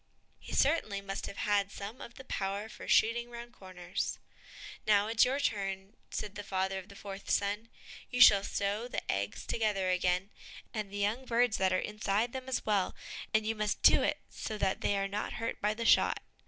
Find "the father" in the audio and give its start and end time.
6.33-6.81